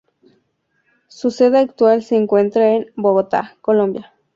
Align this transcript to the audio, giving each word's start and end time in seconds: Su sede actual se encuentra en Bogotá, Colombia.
Su 1.09 1.29
sede 1.29 1.59
actual 1.59 2.01
se 2.01 2.15
encuentra 2.17 2.71
en 2.73 2.91
Bogotá, 2.95 3.55
Colombia. 3.61 4.15